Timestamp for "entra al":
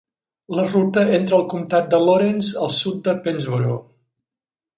1.17-1.45